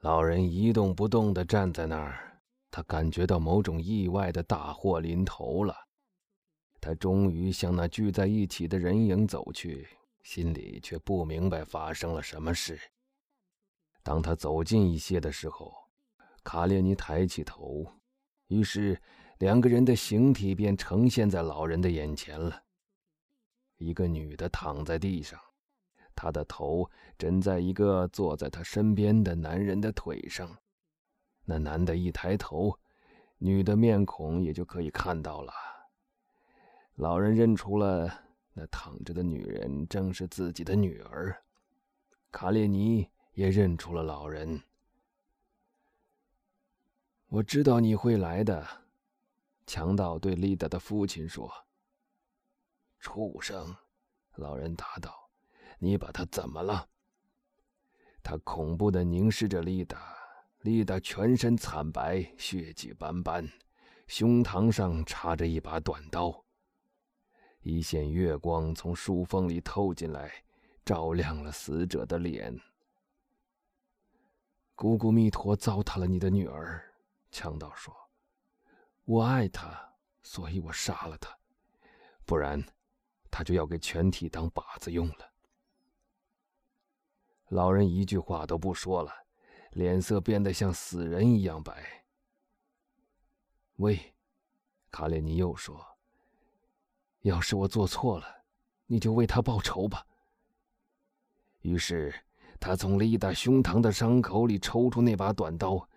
[0.00, 5.74] 老人一动不动地站在那儿，他感觉到某种意外的大祸临头了。
[6.80, 9.88] 他终于向那聚在一起的人影走去，
[10.22, 12.78] 心里却不明白发生了什么事。
[14.04, 15.74] 当他走近一些的时候，
[16.44, 17.84] 卡列尼抬起头，
[18.46, 19.02] 于是
[19.38, 22.62] 两个人的形体便呈现在老人的眼前了。
[23.78, 25.40] 一个女的躺在地上。
[26.20, 30.58] 他的头枕在一个坐在他身边的男人的腿上，
[31.44, 32.76] 那男的一抬头，
[33.38, 35.52] 女的面孔也就可以看到了。
[36.96, 38.12] 老人认出了
[38.52, 41.40] 那躺着的女人正是自己的女儿，
[42.32, 44.60] 卡列尼也认出了老人。
[47.28, 48.66] 我知道你会来的，
[49.68, 51.48] 强盗对丽达的父亲说。
[52.98, 53.76] 畜生，
[54.34, 55.27] 老人答道。
[55.78, 56.88] 你把他怎么了？
[58.22, 60.16] 他恐怖的凝视着丽达，
[60.60, 63.48] 丽达全身惨白，血迹斑斑，
[64.06, 66.44] 胸膛上插着一把短刀。
[67.60, 70.44] 一线月光从树缝里透进来，
[70.84, 72.58] 照亮了死者的脸。
[74.74, 76.94] 姑姑弥陀糟蹋了你的女儿，
[77.30, 77.94] 强盗说
[79.04, 81.36] ：“我爱她，所以我杀了她，
[82.24, 82.64] 不然，
[83.30, 85.27] 她就要给全体当靶子用了。”
[87.48, 89.10] 老人一句话都不说了，
[89.72, 92.04] 脸色变得像死人一样白。
[93.76, 94.14] 喂，
[94.90, 95.82] 卡列尼又说
[97.22, 98.26] ：“要是我做错了，
[98.86, 100.04] 你就为他报仇吧。”
[101.62, 102.14] 于是
[102.60, 105.88] 他从丽达胸膛的伤口里抽出那把短刀，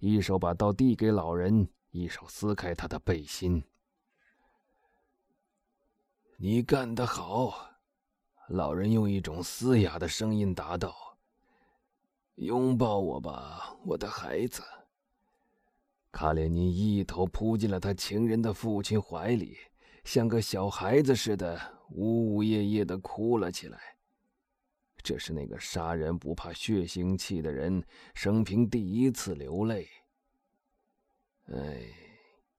[0.00, 3.62] 一手把刀递给老人，一手撕开他的背心。
[6.36, 7.68] “你干得好！”
[8.50, 10.92] 老人用一种嘶哑的声音答道
[12.34, 14.60] ：“拥抱我吧，我的孩子。”
[16.10, 19.56] 卡列尼一头扑进了他情人的父亲怀里，
[20.02, 23.78] 像个小孩子似的呜呜咽咽地哭了起来。
[25.00, 27.80] 这是那个杀人不怕血腥气的人
[28.14, 29.88] 生平第一次流泪。
[31.52, 31.82] 哎，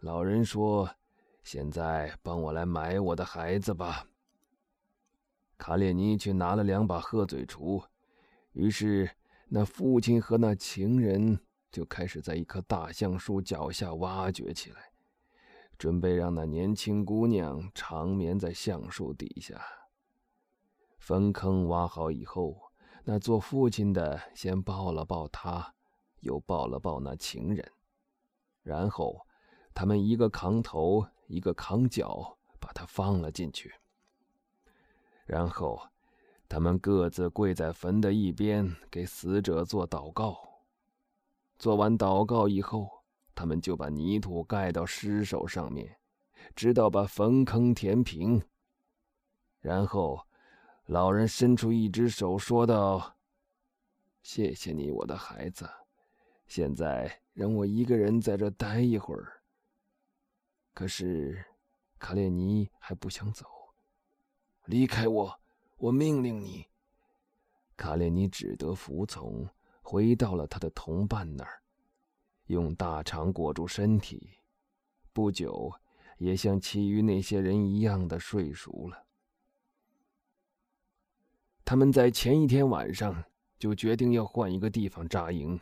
[0.00, 0.88] 老人说
[1.44, 4.06] ：“现在帮我来埋我的孩子吧。”
[5.56, 7.84] 卡列尼去拿了两把鹤嘴锄，
[8.52, 9.10] 于是
[9.48, 11.38] 那父亲和那情人
[11.70, 14.92] 就开始在一棵大橡树脚下挖掘起来，
[15.78, 19.60] 准备让那年轻姑娘长眠在橡树底下。
[20.98, 22.60] 坟坑挖好以后，
[23.04, 25.74] 那做父亲的先抱了抱她，
[26.20, 27.70] 又抱了抱那情人，
[28.62, 29.26] 然后
[29.74, 33.74] 他们一个扛头，一个扛脚，把他放了进去。
[35.24, 35.80] 然后，
[36.48, 40.36] 他们各自跪在坟的一边，给死者做祷告。
[41.58, 45.96] 做完祷告以后，他们就把泥土盖到尸首上面，
[46.54, 48.42] 直到把坟坑填平。
[49.60, 50.26] 然后，
[50.86, 53.16] 老人伸出一只手，说道
[54.22, 55.66] ：“谢谢你，我的孩子。
[56.46, 59.40] 现在让我一个人在这待一会儿。”
[60.74, 61.42] 可是，
[61.98, 63.46] 卡列尼还不想走。
[64.66, 65.40] 离开我！
[65.76, 66.66] 我命令你。
[67.76, 69.46] 卡列尼只得服从，
[69.82, 71.62] 回到了他的同伴那儿，
[72.46, 74.38] 用大肠裹住身体。
[75.12, 75.70] 不久，
[76.16, 79.04] 也像其余那些人一样的睡熟了。
[81.64, 83.22] 他们在前一天晚上
[83.58, 85.60] 就决定要换一个地方扎营。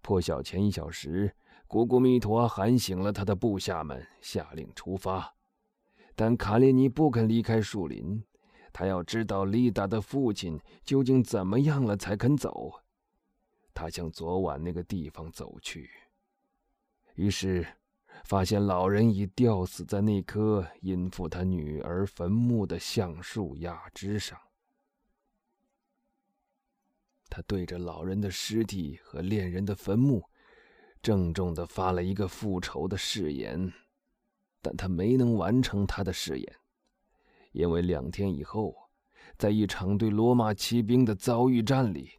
[0.00, 1.34] 破晓前一小时，
[1.66, 5.35] 古古弥陀喊醒了他的部下们，下令出发。
[6.18, 8.24] 但卡列尼不肯离开树林，
[8.72, 12.72] 他要知道丽达的父亲究竟怎么样了才肯走。
[13.74, 15.90] 他向昨晚那个地方走去，
[17.16, 17.66] 于是
[18.24, 24.40] 发现老人已吊死在那棵阴附他女儿坟墓的橡树桠枝上。
[27.28, 30.24] 他对着老人的尸体和恋人的坟墓，
[31.02, 33.70] 郑重地发了一个复仇的誓言。
[34.66, 36.56] 但他没能完成他的誓言，
[37.52, 38.74] 因为两天以后，
[39.38, 42.10] 在一场对罗马骑兵的遭遇战里，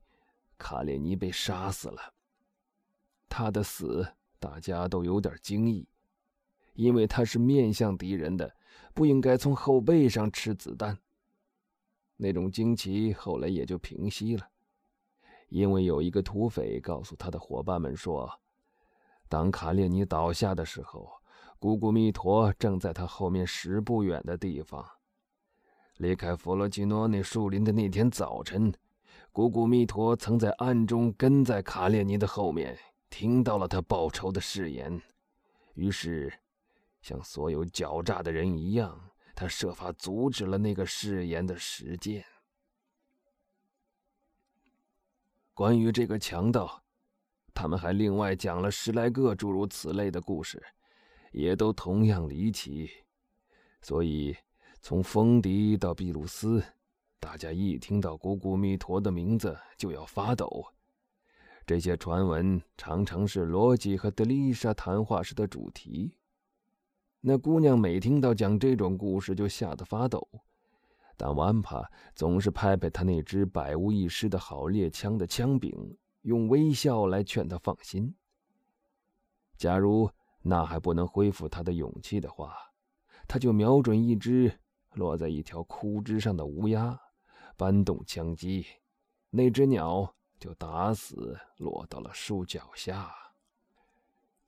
[0.57, 2.13] 卡列尼被杀死了。
[3.27, 4.07] 他的死
[4.39, 5.85] 大家都有点惊异，
[6.73, 8.55] 因为他是面向敌人的，
[8.93, 10.97] 不应该从后背上吃子弹。
[12.15, 14.47] 那种惊奇后来也就平息了，
[15.49, 18.39] 因为有一个土匪告诉他的伙伴们说，
[19.27, 21.11] 当卡列尼倒下的时候。
[21.59, 24.85] 姑姑弥陀正在他后面十步远的地方。
[25.97, 28.71] 离开弗罗基诺那树林的那天早晨，
[29.31, 32.77] 古古弥陀曾在暗中跟在卡列尼的后面，
[33.09, 35.01] 听到了他报仇的誓言，
[35.73, 36.31] 于是，
[37.01, 42.23] 像所有狡诈的人一样，他设法阻止了那个誓言的实践。
[45.55, 46.83] 关于这个强盗，
[47.55, 50.63] 他们还另外讲了十来个诸如此类的故事，
[51.31, 52.89] 也都同样离奇，
[53.81, 54.35] 所以
[54.81, 56.63] 从风笛到秘鲁斯。
[57.19, 60.65] 大家一听到古古弥陀的名字就要发抖。
[61.65, 66.15] 这些传闻常常是罗辑和德丽莎谈话时的主题。
[67.19, 70.25] 那姑娘每听到讲这种故事就吓得发抖，
[71.17, 78.13] 但万帕总是拍拍他那只百无一失的好猎枪的枪柄，用微笑来劝他放心。
[79.57, 80.09] 假如
[80.47, 82.55] 那还不能恢复他的勇气的话，
[83.27, 84.59] 他就瞄准一只
[84.93, 86.97] 落在一条枯枝上的乌鸦。
[87.57, 88.65] 搬动枪机，
[89.31, 93.11] 那只鸟就打死落到了树脚下。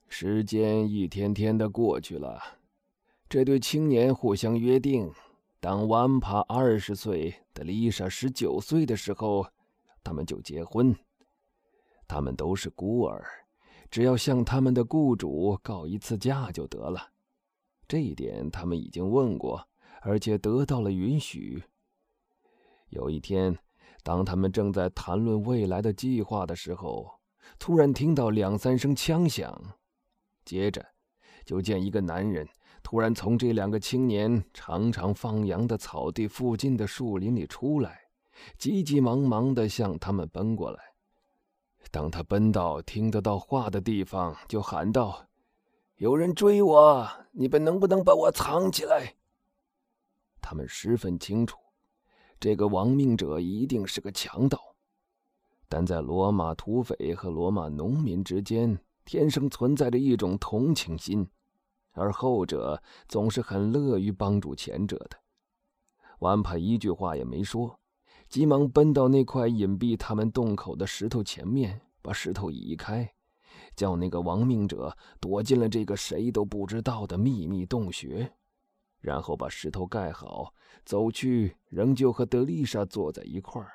[0.06, 2.40] 时间一天天的过去了，
[3.28, 5.12] 这对青年互相约定：
[5.58, 9.44] 当万帕二十岁的丽莎十九岁的时候，
[10.04, 10.96] 他们就结婚。
[12.06, 13.24] 他们都是孤儿，
[13.90, 17.10] 只要向他们的雇主告一次假就得了。
[17.88, 19.66] 这一点他们已经问过，
[20.02, 21.62] 而且得到了允许。
[22.90, 23.58] 有一天，
[24.04, 27.10] 当他们正在谈论未来的计划的时候，
[27.58, 29.60] 突然听到两三声枪响，
[30.44, 30.86] 接着
[31.44, 32.48] 就见一个男人
[32.82, 37.98] 突然从这两个青年常常放羊的草地附近的树林里出来，
[38.56, 40.89] 急急忙忙地向他们奔过来。
[41.90, 45.26] 当他奔到听得到话的地方，就喊道
[45.96, 49.16] ：“有人追我，你们能不能把我藏起来？”
[50.40, 51.58] 他们十分清楚。
[52.38, 54.58] 这个亡命者一定是个强盗，
[55.68, 61.28] 但在罗马土匪和罗马农民之间，天生存在着一种同情心，
[61.92, 65.18] 而后者总是很乐于帮助前者的。
[66.20, 67.79] 万帕一句话也没说，
[68.30, 73.12] 急忙奔到那块隐蔽他们洞口的石头前面，把石头移开，
[73.74, 78.32] 叫那个亡命者躲进了这个谁都不知道的秘密洞穴。
[79.00, 80.54] 然后把石头盖好，
[80.84, 83.72] 走去，仍旧和德丽莎坐在一块儿。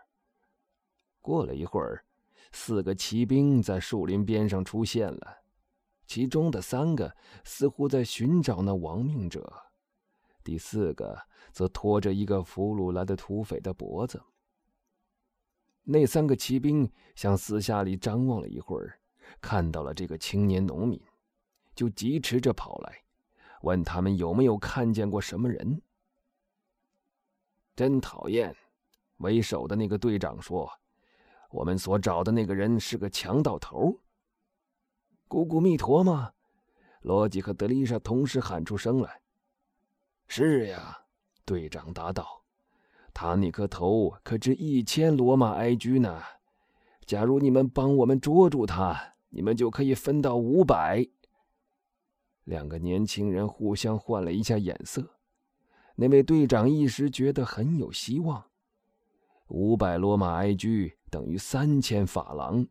[1.19, 2.05] 过了一会儿，
[2.53, 5.39] 四个骑兵在树林边上出现了，
[6.07, 7.13] 其中的三个
[7.43, 9.51] 似乎在寻找那亡命者，
[10.45, 11.19] 第四个
[11.51, 14.21] 则拖着一个俘虏来的土匪的脖子。
[15.85, 18.99] 那三个骑兵向四下里张望了一会儿，
[19.39, 20.99] 看到了这个青年农民，
[21.75, 23.03] 就疾驰着跑来。
[23.61, 25.81] 问他们有没有看见过什么人？
[27.75, 28.55] 真讨厌！
[29.17, 30.69] 为首的那个队长说
[31.49, 33.99] ：“我们所找的那个人是个强盗头。”
[35.27, 36.33] 古古密陀吗？
[37.01, 39.21] 罗辑和德丽莎同时喊出声来。
[40.27, 41.05] “是呀。”
[41.45, 42.43] 队长答道
[43.15, 46.21] ，“他那颗头可值一千罗马埃居呢。
[47.05, 51.07] 假如你们帮我们捉住他，你们就可以分到五百。”
[52.43, 55.17] 两个年轻人互相换了一下眼色，
[55.95, 58.43] 那位队长一时觉得很有希望。
[59.47, 62.67] 五百罗马埃居等于三千法郎，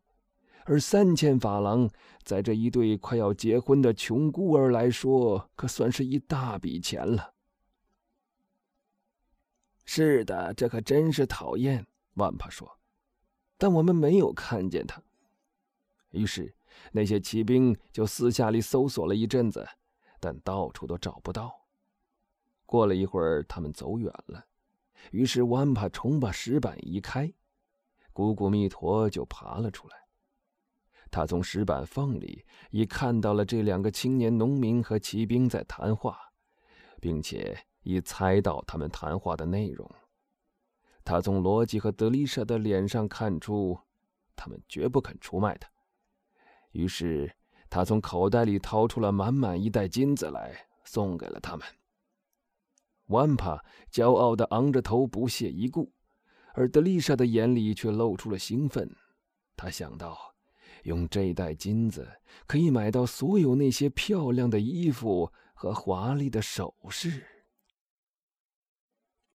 [0.67, 1.88] 而三千法郎
[2.23, 7.34] 在这一对快要结婚的穷孤儿来说，可算是一大笔钱了。
[9.85, 12.79] 是的，这可真是讨厌，万帕说。
[13.57, 15.03] 但我们没有看见他。
[16.11, 16.55] 于是。
[16.91, 19.64] 那些骑兵就私下里搜索了一阵子，
[20.19, 21.64] 但到处都找不到。
[22.67, 24.45] 过了一会儿，他们走远了，
[25.12, 27.33] 于是万帕重把石板移开，
[28.12, 29.97] 古古弥陀就爬了出来。
[31.12, 36.19] 他从石板缝里已看到了这两个青年农民和骑兵在谈话，
[37.00, 39.88] 并且已猜到他们谈话的内容。
[41.05, 43.79] 他从罗辑和德丽莎的脸上看出，
[44.35, 45.69] 他们绝不肯出卖他。
[46.73, 47.33] 于是，
[47.71, 51.67] 他从口袋里掏出了满满一袋金子来，送给了他们。
[53.09, 53.62] 万帕
[53.93, 55.93] 骄傲地昂着头，不屑一顾，
[56.55, 58.91] 而德丽莎的眼里却露出了兴奋。
[59.55, 60.35] 他想到，
[60.85, 62.09] 用这袋金子
[62.47, 67.23] 可以买到所有那些漂亮的衣服和华丽的首饰。